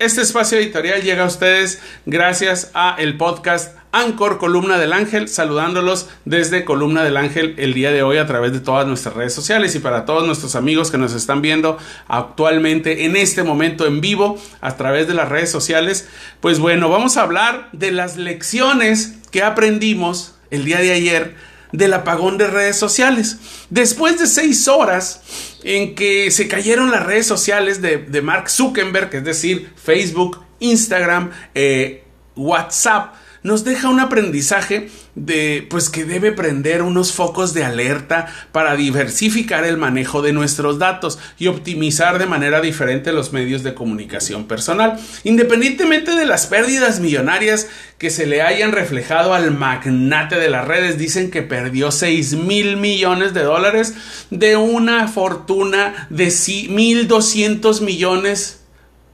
[0.00, 6.08] Este espacio editorial llega a ustedes gracias a el podcast Anchor Columna del Ángel, saludándolos
[6.24, 9.76] desde Columna del Ángel el día de hoy a través de todas nuestras redes sociales
[9.76, 11.78] y para todos nuestros amigos que nos están viendo
[12.08, 16.08] actualmente en este momento en vivo a través de las redes sociales.
[16.40, 21.36] Pues bueno, vamos a hablar de las lecciones que aprendimos el día de ayer
[21.70, 23.38] del apagón de redes sociales.
[23.70, 29.24] Después de seis horas en que se cayeron las redes sociales de, Mark Zuckerberg, es
[29.24, 32.04] decir, Facebook, Instagram, eh,
[32.36, 38.74] WhatsApp, nos deja un aprendizaje de pues que debe prender unos focos de alerta para
[38.74, 44.46] diversificar el manejo de nuestros datos y optimizar de manera diferente los medios de comunicación
[44.46, 44.98] personal.
[45.24, 47.68] Independientemente de las pérdidas millonarias
[47.98, 52.78] que se le hayan reflejado al magnate de las redes, dicen que perdió 6 mil
[52.78, 53.94] millones de dólares
[54.30, 58.64] de una fortuna de 1.200 millones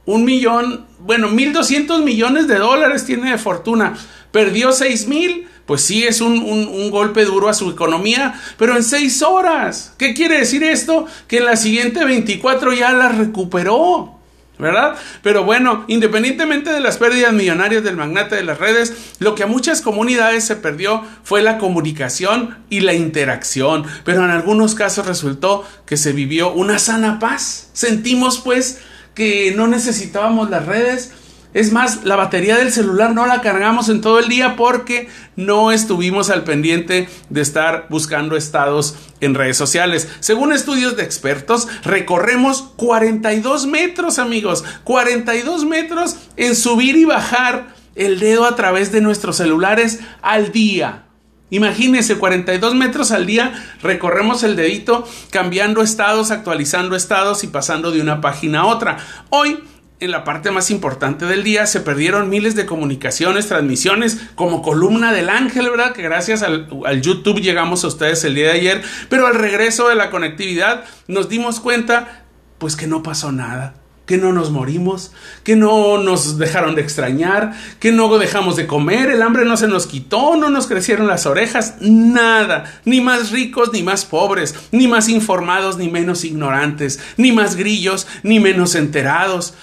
[0.07, 3.97] un millón, bueno, 1.200 millones de dólares tiene de fortuna
[4.33, 8.83] perdió 6 mil, pues sí es un, un, golpe duro a su economía, pero en
[8.83, 9.95] 6 horas.
[9.99, 11.07] ¿Qué quiere decir esto?
[11.29, 14.21] Que en la siguiente 24 ya la recuperó.
[14.61, 14.97] ¿verdad?
[15.23, 19.47] Pero bueno, independientemente de las pérdidas millonarias del magnate de las redes, lo que a
[19.47, 25.65] muchas comunidades se perdió fue la comunicación y la interacción, pero en algunos casos resultó
[25.87, 27.71] que se vivió una sana paz.
[27.73, 28.81] Sentimos pues
[29.15, 31.13] que no necesitábamos las redes,
[31.53, 35.73] es más, la batería del celular no la cargamos en todo el día porque no
[35.73, 40.09] estuvimos al pendiente de estar buscando estados en redes sociales.
[40.21, 48.21] Según estudios de expertos, recorremos 42 metros, amigos, 42 metros en subir y bajar el
[48.21, 51.05] dedo a través de nuestros celulares al día.
[51.51, 58.01] Imagínense, 42 metros al día recorremos el dedito cambiando estados, actualizando estados y pasando de
[58.01, 58.99] una página a otra.
[59.31, 59.59] Hoy
[60.01, 65.13] en la parte más importante del día se perdieron miles de comunicaciones, transmisiones, como columna
[65.13, 65.93] del ángel, ¿verdad?
[65.93, 66.69] Que gracias al,
[67.03, 71.29] YouTube llegamos a ustedes el día de ayer, pero al regreso de la conectividad nos
[71.29, 72.25] dimos cuenta,
[72.59, 73.75] pues que no pasó nada
[74.11, 75.13] que no nos morimos,
[75.45, 79.69] que no nos dejaron de extrañar, que no dejamos de comer, el hambre no se
[79.69, 84.89] nos quitó, no nos crecieron las orejas, nada, ni más ricos ni más pobres, ni
[84.89, 89.55] más informados ni menos ignorantes, ni más grillos ni menos enterados.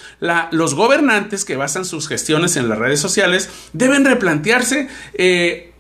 [0.52, 5.74] los gobernantes que basan sus gestiones en las redes sociales deben replantearse eh,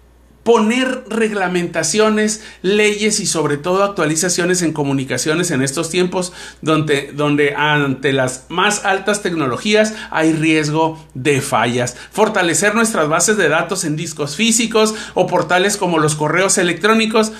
[0.47, 6.31] poner reglamentaciones, leyes y sobre todo actualizaciones en comunicaciones en estos tiempos
[6.61, 11.97] donde, donde ante las más altas tecnologías hay riesgo de fallas.
[12.13, 17.33] Fortalecer nuestras bases de datos en discos físicos o portales como los correos electrónicos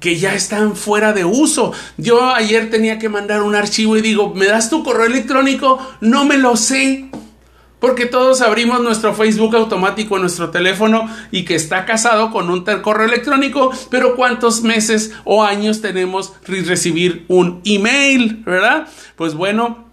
[0.00, 1.74] que ya están fuera de uso.
[1.98, 5.78] Yo ayer tenía que mandar un archivo y digo, ¿me das tu correo electrónico?
[6.00, 7.10] No me lo sé.
[7.78, 12.64] Porque todos abrimos nuestro Facebook automático en nuestro teléfono y que está casado con un
[12.82, 18.88] correo electrónico, pero ¿cuántos meses o años tenemos recibir un email, verdad?
[19.16, 19.85] Pues bueno,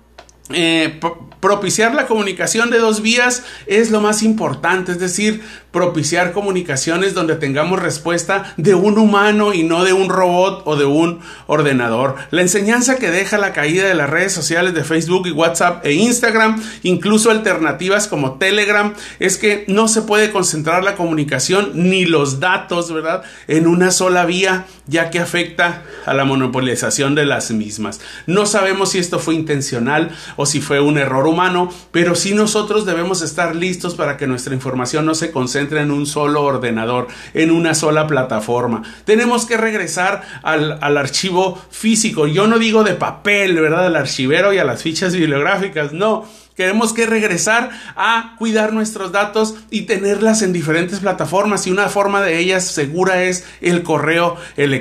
[0.50, 1.00] eh,
[1.40, 7.36] propiciar la comunicación de dos vías es lo más importante, es decir, propiciar comunicaciones donde
[7.36, 12.16] tengamos respuesta de un humano y no de un robot o de un ordenador.
[12.30, 15.94] La enseñanza que deja la caída de las redes sociales de Facebook y WhatsApp e
[15.94, 22.40] Instagram, incluso alternativas como Telegram, es que no se puede concentrar la comunicación ni los
[22.40, 28.02] datos, ¿verdad?, en una sola vía, ya que afecta a la monopolización de las mismas.
[28.28, 32.86] No sabemos si esto fue intencional o si fue un error humano, pero sí nosotros
[32.86, 37.52] debemos estar listos para que nuestra información no se concentre en un solo ordenador, en
[37.52, 38.84] una sola plataforma.
[39.06, 42.28] Tenemos que regresar al, al archivo físico.
[42.28, 43.88] Yo no digo de papel, ¿verdad?
[43.88, 46.26] Al archivero y a las fichas bibliográficas, no.
[46.56, 52.22] Queremos que regresar a cuidar nuestros datos y tenerlas en diferentes plataformas y una forma
[52.22, 54.73] de ellas segura es el correo electrónico.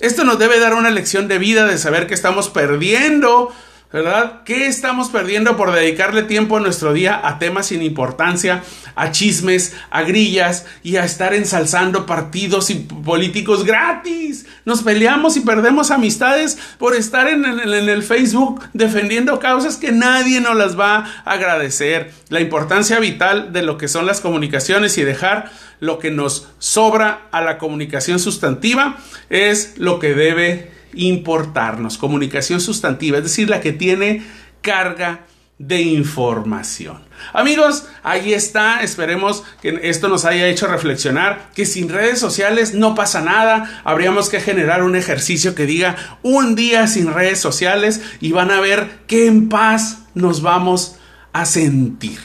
[0.00, 3.52] Esto nos debe dar una lección de vida de saber que estamos perdiendo
[3.92, 4.42] ¿verdad?
[4.44, 8.62] ¿Qué estamos perdiendo por dedicarle tiempo a nuestro día a temas sin importancia,
[8.94, 14.46] a chismes, a grillas y a estar ensalzando partidos y políticos gratis?
[14.64, 20.56] Nos peleamos y perdemos amistades por estar en el, Facebook defendiendo causas que nadie nos
[20.56, 22.12] las va a agradecer.
[22.30, 25.50] La importancia vital de lo que son las comunicaciones y dejar
[25.80, 28.96] lo que nos sobra a la comunicación sustantiva
[29.28, 31.98] es lo que debe importarnos.
[31.98, 34.22] Comunicación sustantiva, es decir, la que tiene
[34.60, 35.26] carga
[35.58, 37.02] de información.
[37.32, 38.82] Amigos, ahí está.
[38.82, 43.82] Esperemos que esto nos haya hecho reflexionar que sin redes sociales no pasa nada.
[43.84, 48.60] Habríamos que generar un ejercicio que diga un día sin redes sociales y van a
[48.60, 50.96] ver que en paz nos vamos
[51.32, 52.18] a sentir.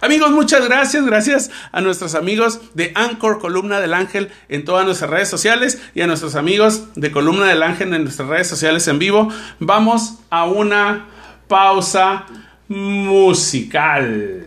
[0.00, 1.04] Amigos, muchas gracias.
[1.04, 6.02] Gracias a nuestros amigos de Anchor Columna del Ángel en todas nuestras redes sociales y
[6.02, 9.28] a nuestros amigos de Columna del Ángel en nuestras redes sociales en vivo.
[9.58, 11.06] Vamos a una
[11.48, 12.26] pausa
[12.68, 14.44] musical.